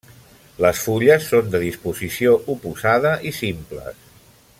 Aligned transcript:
Les 0.65 0.79
fulles 0.85 1.27
són 1.33 1.51
de 1.55 1.61
disposició 1.65 2.33
oposada 2.55 3.13
i 3.33 3.35
simples. 3.43 4.01